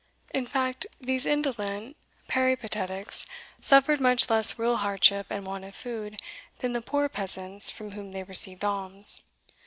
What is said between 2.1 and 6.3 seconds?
peripatetics suffered much less real hardship and want of food,